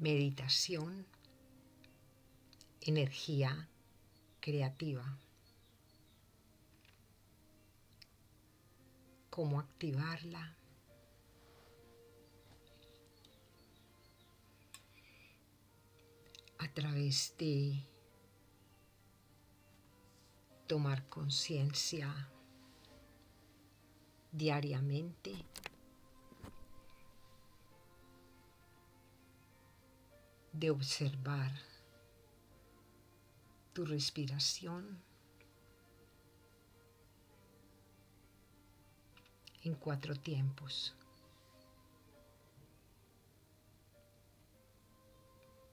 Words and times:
meditación, 0.00 1.06
energía 2.80 3.68
creativa. 4.40 5.18
Cómo 9.28 9.60
activarla. 9.60 10.56
A 16.58 16.72
través 16.72 17.34
de 17.38 17.86
tomar 20.66 21.08
conciencia 21.08 22.30
diariamente 24.32 25.34
de 30.60 30.70
observar 30.70 31.50
tu 33.72 33.86
respiración 33.86 35.00
en 39.62 39.74
cuatro 39.74 40.14
tiempos. 40.14 40.94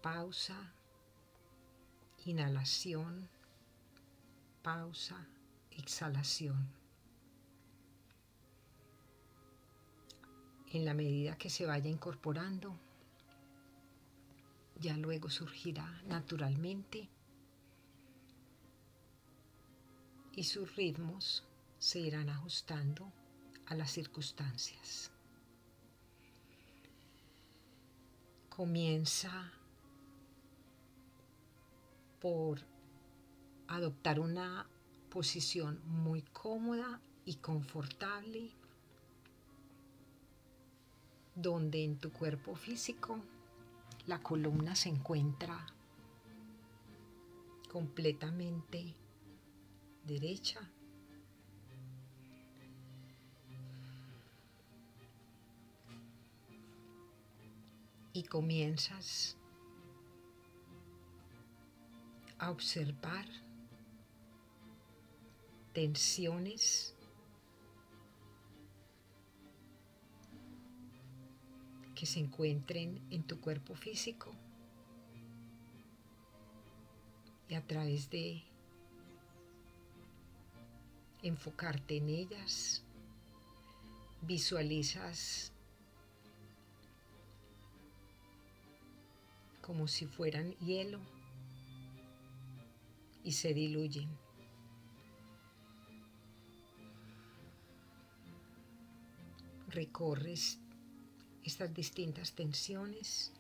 Pausa, 0.02 0.72
inhalación, 2.24 3.27
pausa, 4.63 5.27
exhalación. 5.72 6.66
En 10.72 10.85
la 10.85 10.94
medida 10.94 11.38
que 11.38 11.49
se 11.49 11.66
vaya 11.66 11.90
incorporando, 11.90 12.88
ya 14.80 14.95
luego 14.98 15.30
surgirá 15.30 16.02
naturalmente 16.08 17.10
y 20.35 20.43
sus 20.43 20.76
ritmos 20.76 21.43
se 21.79 21.99
irán 21.99 22.29
ajustando 22.29 23.12
a 23.65 23.76
las 23.76 23.91
circunstancias. 23.91 25.12
Comienza 28.49 29.52
por 32.21 32.62
adoptar 33.68 34.20
una 34.20 34.68
posición 35.09 35.82
muy 35.85 36.21
cómoda 36.21 37.02
y 37.26 37.35
confortable 37.35 38.52
donde 41.35 41.84
en 41.84 41.98
tu 41.98 42.12
cuerpo 42.12 42.55
físico 42.55 43.20
la 44.08 44.20
columna 44.20 44.74
se 44.74 44.90
encuentra 44.90 45.66
completamente 47.70 48.96
derecha. 50.04 50.62
Y 58.14 58.24
comienzas 58.24 59.38
a 62.40 62.49
observar 62.49 63.26
tensiones 65.74 66.97
que 71.97 72.06
se 72.06 72.19
encuentren 72.19 73.01
en 73.09 73.23
tu 73.23 73.41
cuerpo 73.41 73.73
físico 73.73 74.31
y 77.50 77.56
a 77.56 77.66
través 77.66 78.12
de 78.12 78.44
enfocarte 81.24 81.97
en 81.97 82.09
ellas, 82.09 82.84
visualizas 84.22 85.52
como 89.62 89.88
si 89.88 90.06
fueran 90.06 90.52
hielo 90.59 91.00
y 93.24 93.31
se 93.31 93.56
diluyen. 93.56 94.07
Recorres 99.69 100.59
estas 101.47 101.74
distintas 101.74 102.34
tensiones. 102.34 103.34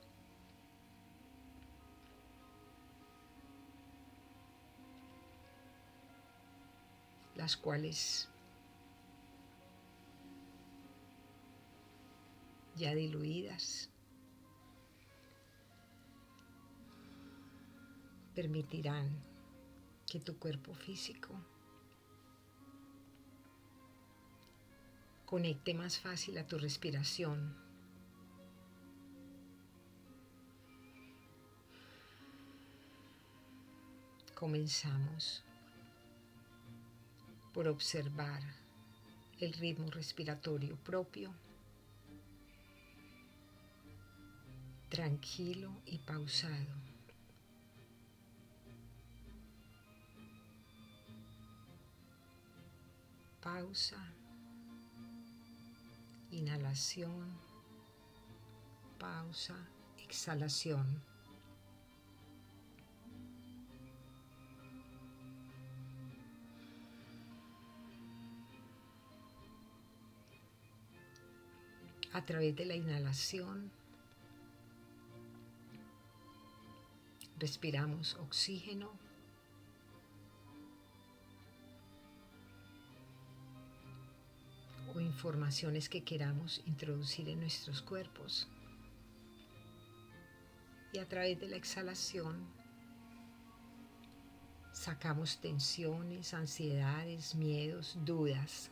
las 7.35 7.55
cuales 7.55 8.27
ya 12.75 12.95
diluidas 12.95 13.91
permitirán 18.33 19.23
que 20.11 20.19
tu 20.19 20.39
cuerpo 20.39 20.73
físico 20.73 21.39
conecte 25.27 25.75
más 25.75 25.99
fácil 25.99 26.39
a 26.39 26.47
tu 26.47 26.57
respiración 26.57 27.66
Comenzamos 34.39 35.43
por 37.55 37.67
observar 37.67 38.39
el 39.39 39.51
ritmo 39.53 39.89
respiratorio 39.89 40.75
propio, 40.75 41.33
tranquilo 44.89 45.81
y 45.87 45.97
pausado. 45.97 46.75
Pausa, 53.41 54.13
inhalación, 56.29 57.27
pausa, 58.99 59.55
exhalación. 59.97 61.16
Través 72.27 72.55
de 72.57 72.65
la 72.65 72.75
inhalación. 72.75 73.71
Respiramos 77.39 78.15
oxígeno. 78.15 78.91
o 84.95 85.01
informaciones 85.01 85.89
que 85.89 86.03
queramos 86.03 86.61
introducir 86.65 87.27
en 87.29 87.41
nuestros 87.41 87.81
cuerpos. 87.81 88.47
Y 90.93 90.97
a 90.97 91.07
través 91.07 91.39
de 91.39 91.49
la 91.49 91.57
exhalación 91.57 92.47
sacamos 94.71 95.39
tensiones, 95.39 96.33
ansiedades, 96.33 97.35
miedos, 97.35 97.97
dudas. 98.05 98.71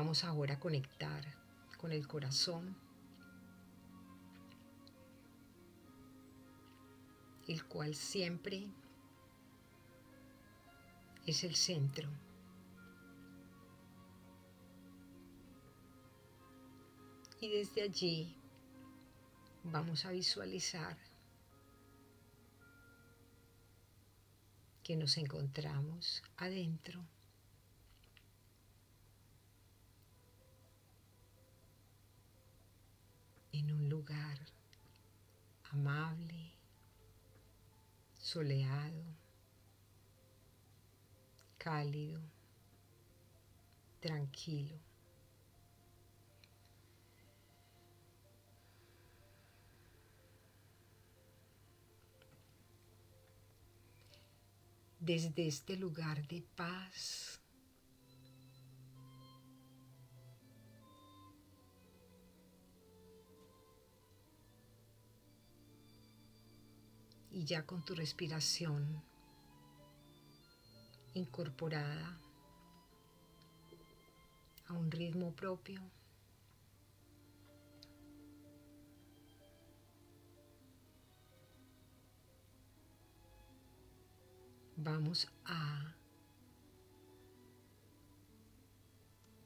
Vamos 0.00 0.24
ahora 0.24 0.54
a 0.54 0.58
conectar 0.58 1.22
con 1.76 1.92
el 1.92 2.08
corazón, 2.08 2.74
el 7.46 7.62
cual 7.66 7.94
siempre 7.94 8.66
es 11.26 11.44
el 11.44 11.54
centro. 11.54 12.08
Y 17.42 17.50
desde 17.50 17.82
allí 17.82 18.34
vamos 19.64 20.06
a 20.06 20.12
visualizar 20.12 20.96
que 24.82 24.96
nos 24.96 25.18
encontramos 25.18 26.22
adentro 26.38 27.04
en 33.52 33.72
un 33.72 33.88
lugar 33.88 34.38
amable, 35.72 36.52
soleado, 38.18 39.04
cálido, 41.58 42.20
tranquilo. 44.00 44.76
Desde 54.98 55.48
este 55.48 55.76
lugar 55.76 56.26
de 56.28 56.42
paz, 56.54 57.39
y 67.40 67.44
ya 67.46 67.64
con 67.64 67.82
tu 67.82 67.94
respiración 67.94 69.02
incorporada 71.14 72.20
a 74.66 74.74
un 74.74 74.90
ritmo 74.90 75.34
propio. 75.34 75.80
Vamos 84.76 85.26
a 85.46 85.96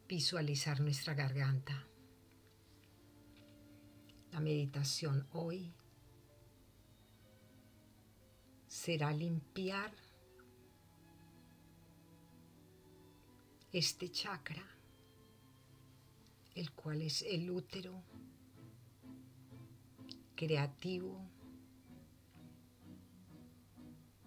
visualizar 0.08 0.80
nuestra 0.80 1.14
garganta. 1.14 1.86
La 4.32 4.40
meditación 4.40 5.28
hoy 5.30 5.72
será 8.84 9.10
limpiar 9.14 9.90
este 13.72 14.10
chakra, 14.10 14.62
el 16.54 16.70
cual 16.72 17.00
es 17.00 17.22
el 17.22 17.50
útero 17.50 18.04
creativo 20.36 21.18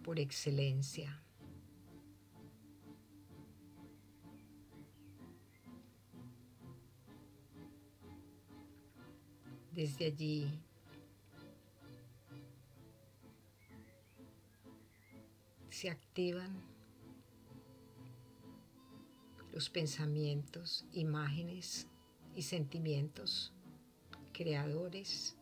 por 0.02 0.18
excelencia. 0.18 1.22
Desde 9.70 10.06
allí 10.06 10.67
se 15.78 15.90
activan 15.90 16.60
los 19.52 19.70
pensamientos, 19.70 20.84
imágenes 20.92 21.86
y 22.34 22.42
sentimientos 22.42 23.52
creadores. 24.32 25.36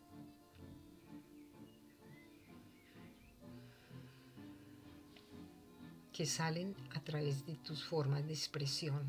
que 6.12 6.24
salen 6.24 6.74
a 6.94 7.00
través 7.00 7.44
de 7.44 7.56
tus 7.56 7.84
formas 7.84 8.26
de 8.26 8.32
expresión. 8.32 9.02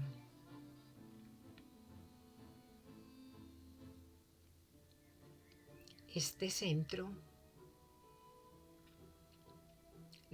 Este 6.14 6.50
centro 6.50 7.10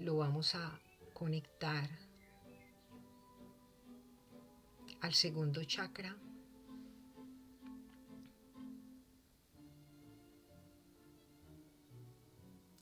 lo 0.03 0.17
vamos 0.17 0.53
a 0.55 0.79
conectar 1.13 1.89
al 4.99 5.13
segundo 5.13 5.63
chakra. 5.63 6.15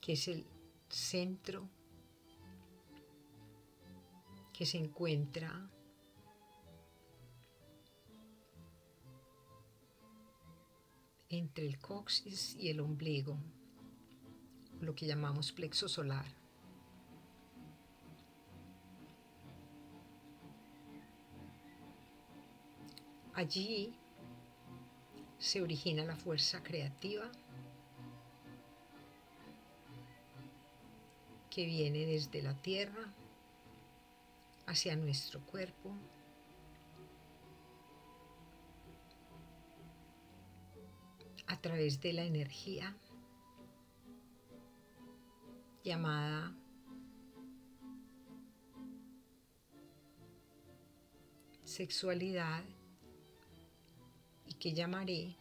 que 0.02 0.14
es 0.14 0.28
el 0.28 0.48
centro 0.90 1.70
que 4.52 4.66
se 4.66 4.80
encuentra 4.80 5.70
entre 11.30 11.68
el 11.68 11.78
coxis 11.78 12.56
y 12.56 12.70
el 12.70 12.80
ombligo, 12.80 13.38
lo 14.80 14.96
que 14.96 15.06
llamamos 15.06 15.52
plexo 15.52 15.88
solar. 15.88 16.41
Allí 23.34 23.94
se 25.38 25.62
origina 25.62 26.04
la 26.04 26.16
fuerza 26.16 26.62
creativa 26.62 27.32
que 31.50 31.66
viene 31.66 32.06
desde 32.06 32.42
la 32.42 32.54
tierra 32.62 33.14
hacia 34.68 34.96
nuestro 34.96 35.42
cuerpo. 35.46 35.96
a 41.48 41.58
través 41.60 42.00
de 42.02 42.14
la 42.14 42.24
energía 42.24 42.96
llamada 45.84 46.56
sexualidad 51.66 52.64
que 54.62 54.74
llamaré 54.74 55.36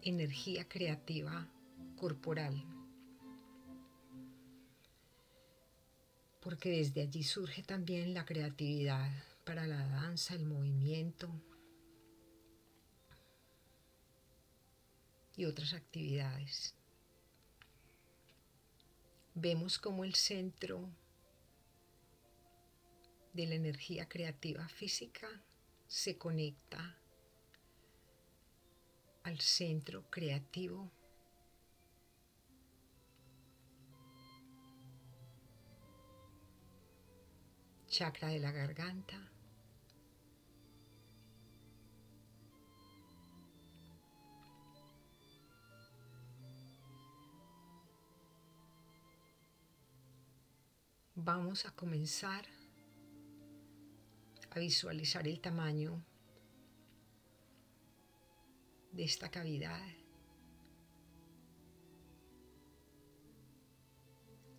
energía 0.00 0.68
creativa 0.68 1.48
corporal. 1.96 2.54
Porque 6.40 6.68
desde 6.70 7.02
allí 7.02 7.24
surge 7.24 7.64
también 7.64 8.14
la 8.14 8.24
creatividad 8.24 9.10
para 9.44 9.66
la 9.66 9.84
danza, 9.88 10.34
el 10.34 10.46
movimiento 10.46 11.28
y 15.36 15.46
otras 15.46 15.72
actividades. 15.72 16.76
Vemos 19.34 19.80
como 19.80 20.04
el 20.04 20.14
centro 20.14 20.88
de 23.36 23.46
la 23.46 23.54
energía 23.54 24.08
creativa 24.08 24.66
física 24.66 25.28
se 25.86 26.16
conecta 26.16 26.96
al 29.24 29.38
centro 29.40 30.10
creativo 30.10 30.90
chakra 37.86 38.28
de 38.28 38.38
la 38.38 38.52
garganta. 38.52 39.30
Vamos 51.14 51.66
a 51.66 51.70
comenzar 51.72 52.55
visualizar 54.58 55.26
el 55.28 55.40
tamaño 55.40 56.02
de 58.92 59.04
esta 59.04 59.30
cavidad, 59.30 59.86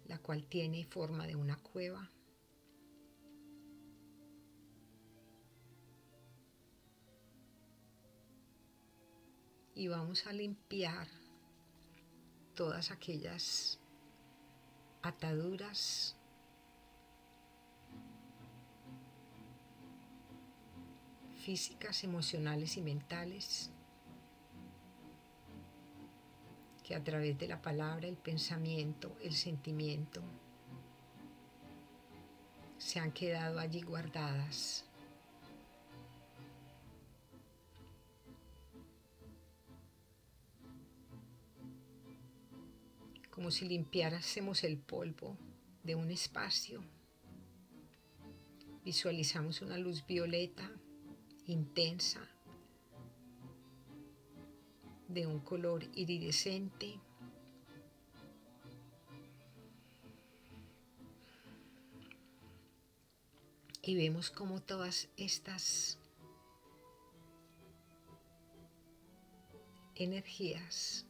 la 0.05 0.19
cual 0.19 0.45
tiene 0.47 0.85
forma 0.85 1.25
de 1.25 1.35
una 1.35 1.57
cueva. 1.57 2.11
Y 9.73 9.87
vamos 9.87 10.25
a 10.25 10.33
limpiar 10.33 11.07
todas 12.55 12.89
aquellas 12.89 13.79
ataduras 15.03 16.17
físicas, 21.47 22.03
emocionales 22.03 22.75
y 22.75 22.81
mentales 22.81 23.71
que 26.83 26.93
a 26.93 27.01
través 27.01 27.37
de 27.37 27.47
la 27.47 27.61
palabra, 27.61 28.05
el 28.05 28.17
pensamiento, 28.17 29.15
el 29.23 29.33
sentimiento 29.33 30.21
se 32.77 32.99
han 32.99 33.13
quedado 33.13 33.59
allí 33.59 33.81
guardadas. 33.81 34.83
Como 43.31 43.51
si 43.51 43.69
limpiáramos 43.69 44.65
el 44.65 44.77
polvo 44.77 45.37
de 45.81 45.95
un 45.95 46.11
espacio. 46.11 46.83
Visualizamos 48.83 49.61
una 49.61 49.77
luz 49.77 50.05
violeta 50.05 50.69
intensa 51.47 52.21
de 55.07 55.25
un 55.25 55.39
color 55.39 55.83
iridescente. 55.95 56.99
Y 63.81 63.95
vemos 63.95 64.29
como 64.29 64.61
todas 64.61 65.09
estas 65.15 65.97
energías 69.95 71.05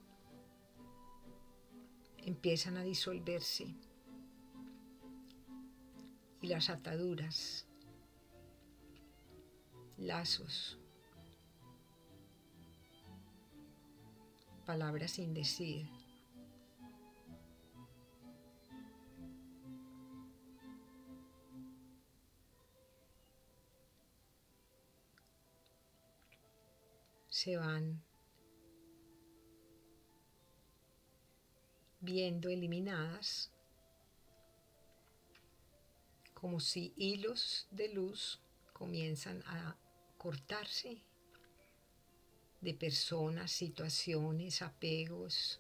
empiezan 2.28 2.78
a 2.78 2.84
disolverse 2.84 3.74
y 6.42 6.48
las 6.48 6.70
ataduras, 6.70 7.66
lazos, 9.98 10.78
palabras 14.66 15.12
sin 15.12 15.34
decir, 15.34 15.88
se 27.30 27.56
van 27.56 28.04
viendo 32.00 32.50
eliminadas 32.50 33.52
como 36.34 36.60
si 36.60 36.94
hilos 36.98 37.68
de 37.72 37.90
luz 37.94 38.42
comienzan 38.74 39.44
a 39.46 39.76
cortarse 40.18 41.02
de 42.62 42.74
personas, 42.74 43.52
situaciones, 43.52 44.62
apegos. 44.62 45.60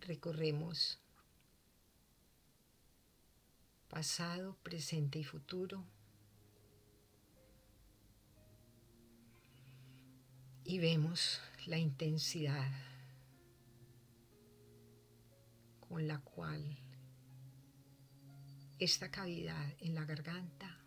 Recorremos 0.00 0.98
pasado, 3.88 4.56
presente 4.62 5.18
y 5.18 5.24
futuro. 5.24 5.84
Y 10.64 10.78
vemos 10.78 11.40
la 11.66 11.78
intensidad 11.78 12.70
con 15.88 16.06
la 16.06 16.18
cual 16.20 16.78
esta 18.78 19.10
cavidad 19.10 19.74
en 19.80 19.94
la 19.94 20.04
garganta 20.04 20.78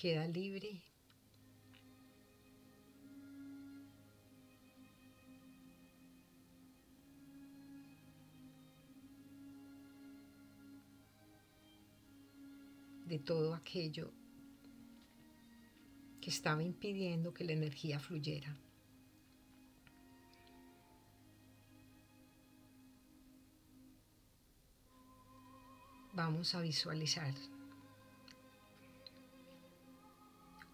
queda 0.00 0.26
libre. 0.26 0.82
De 13.04 13.18
todo 13.18 13.54
aquello 13.54 14.19
estaba 16.30 16.62
impidiendo 16.62 17.34
que 17.34 17.44
la 17.44 17.52
energía 17.52 17.98
fluyera. 17.98 18.56
Vamos 26.12 26.54
a 26.54 26.60
visualizar 26.60 27.34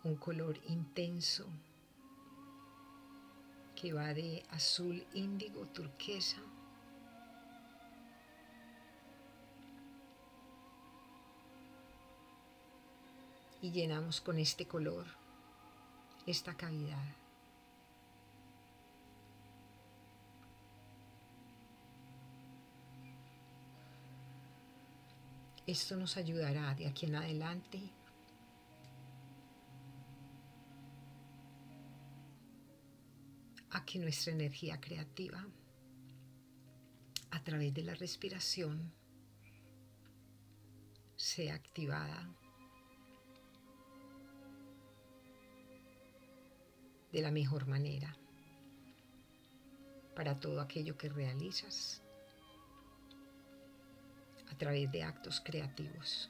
un 0.05 0.17
color 0.17 0.59
intenso 0.69 1.47
que 3.75 3.93
va 3.93 4.15
de 4.15 4.43
azul 4.51 5.05
índigo 5.15 5.67
turquesa 5.69 6.39
y 13.61 13.71
llenamos 13.71 14.21
con 14.21 14.39
este 14.39 14.67
color 14.67 15.26
esta 16.27 16.57
cavidad. 16.57 17.15
Esto 25.67 25.97
nos 25.97 26.17
ayudará 26.17 26.75
de 26.75 26.87
aquí 26.87 27.07
en 27.07 27.17
adelante 27.17 27.81
a 33.71 33.85
que 33.85 33.99
nuestra 33.99 34.33
energía 34.33 34.81
creativa 34.81 35.45
a 37.31 37.43
través 37.43 37.75
de 37.75 37.83
la 37.83 37.95
respiración 37.95 38.93
sea 41.17 41.55
activada 41.55 42.33
de 47.17 47.23
la 47.23 47.31
mejor 47.31 47.67
manera 47.67 48.15
para 50.15 50.39
todo 50.39 50.61
aquello 50.61 50.99
que 50.99 51.09
realizas 51.09 52.03
a 54.53 54.59
través 54.59 54.93
de 54.93 55.03
actos 55.03 55.41
creativos. 55.41 56.29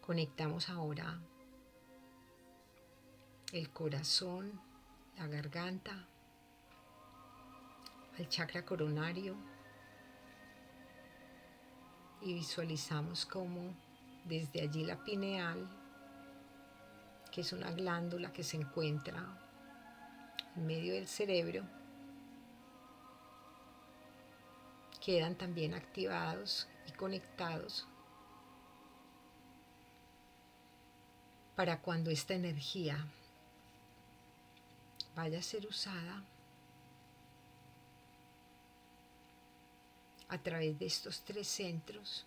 Conectamos 0.00 0.68
ahora 0.68 1.20
el 3.52 3.70
corazón, 3.70 4.52
la 5.18 5.26
garganta, 5.26 6.06
al 8.16 8.28
chakra 8.28 8.64
coronario 8.64 9.34
y 12.20 12.34
visualizamos 12.34 13.26
como 13.26 13.74
desde 14.26 14.60
allí 14.60 14.84
la 14.84 15.02
pineal 15.02 15.81
que 17.32 17.40
es 17.40 17.52
una 17.52 17.72
glándula 17.72 18.30
que 18.30 18.44
se 18.44 18.58
encuentra 18.58 19.26
en 20.54 20.66
medio 20.66 20.92
del 20.92 21.08
cerebro, 21.08 21.64
quedan 25.00 25.34
también 25.34 25.72
activados 25.72 26.68
y 26.86 26.92
conectados 26.92 27.88
para 31.56 31.80
cuando 31.80 32.10
esta 32.10 32.34
energía 32.34 33.04
vaya 35.16 35.38
a 35.38 35.42
ser 35.42 35.66
usada 35.66 36.22
a 40.28 40.38
través 40.38 40.78
de 40.78 40.86
estos 40.86 41.22
tres 41.22 41.48
centros, 41.48 42.26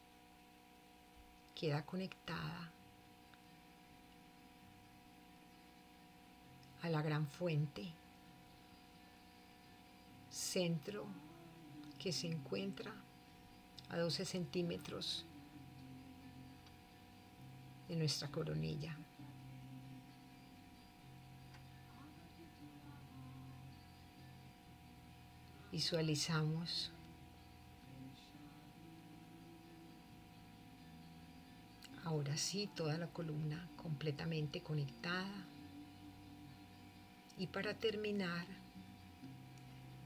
queda 1.55 1.85
conectada 1.85 2.71
a 6.85 6.89
la 6.89 7.01
gran 7.01 7.25
fuente, 7.25 7.83
centro 10.29 11.07
que 11.97 12.11
se 12.11 12.27
encuentra 12.27 12.93
a 13.89 13.97
12 13.97 14.23
centímetros 14.23 15.25
de 17.87 17.95
nuestra 17.95 18.27
coronilla. 18.27 18.95
Visualizamos 25.71 26.91
ahora 32.03 32.37
sí 32.37 32.69
toda 32.75 32.99
la 32.99 33.07
columna 33.07 33.67
completamente 33.75 34.61
conectada 34.61 35.47
y 37.37 37.47
para 37.47 37.73
terminar, 37.73 38.45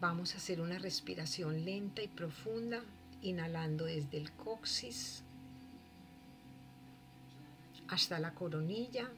vamos 0.02 0.34
a 0.34 0.38
hacer 0.38 0.62
una 0.62 0.80
respiración 0.80 1.64
lenta 1.64 2.02
y 2.02 2.08
profunda, 2.08 2.82
inhalando 3.22 3.86
desde 3.86 4.18
el 4.18 4.32
coxis 4.32 5.24
hasta 7.90 8.20
la 8.20 8.34
coronilla 8.34 9.10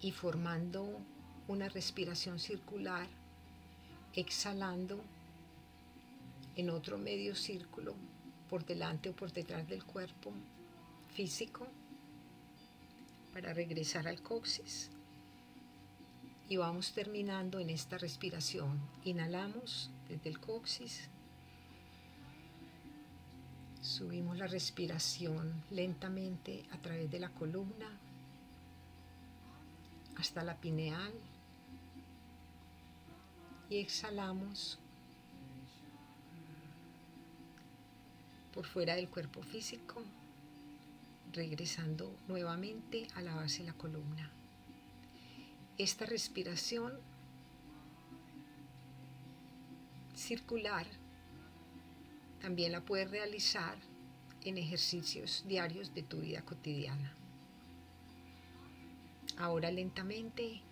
y 0.00 0.12
formando 0.12 1.00
una 1.46 1.68
respiración 1.68 2.38
circular, 2.38 3.06
exhalando 4.14 5.00
en 6.56 6.70
otro 6.70 6.98
medio 6.98 7.34
círculo 7.34 7.94
por 8.48 8.64
delante 8.64 9.10
o 9.10 9.12
por 9.14 9.32
detrás 9.32 9.68
del 9.68 9.84
cuerpo 9.84 10.32
físico 11.14 11.66
para 13.32 13.52
regresar 13.52 14.08
al 14.08 14.22
coxis. 14.22 14.90
Y 16.48 16.56
vamos 16.56 16.92
terminando 16.92 17.58
en 17.58 17.68
esta 17.68 17.98
respiración. 17.98 18.80
Inhalamos 19.04 19.90
desde 20.08 20.30
el 20.30 20.40
coxis. 20.40 21.10
Subimos 23.82 24.38
la 24.38 24.46
respiración 24.46 25.62
lentamente 25.70 26.64
a 26.70 26.78
través 26.78 27.10
de 27.10 27.20
la 27.20 27.28
columna 27.28 27.98
hasta 30.16 30.42
la 30.42 30.56
pineal 30.56 31.12
y 33.70 33.78
exhalamos 33.78 34.78
por 38.52 38.66
fuera 38.66 38.96
del 38.96 39.08
cuerpo 39.08 39.42
físico, 39.42 40.02
regresando 41.32 42.16
nuevamente 42.26 43.06
a 43.14 43.22
la 43.22 43.34
base 43.34 43.58
de 43.58 43.66
la 43.66 43.74
columna. 43.74 44.32
Esta 45.78 46.06
respiración 46.06 46.92
circular 50.12 50.88
también 52.40 52.72
la 52.72 52.80
puedes 52.80 53.08
realizar 53.08 53.78
en 54.42 54.58
ejercicios 54.58 55.44
diarios 55.46 55.94
de 55.94 56.02
tu 56.02 56.20
vida 56.20 56.42
cotidiana. 56.42 57.14
Ahora 59.36 59.70
lentamente 59.70 60.62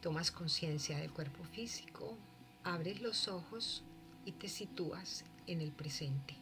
tomas 0.00 0.30
conciencia 0.30 0.98
del 0.98 1.12
cuerpo 1.12 1.42
físico, 1.42 2.16
abres 2.62 3.00
los 3.00 3.26
ojos 3.26 3.82
y 4.24 4.30
te 4.30 4.48
sitúas 4.48 5.24
en 5.48 5.60
el 5.60 5.72
presente. 5.72 6.36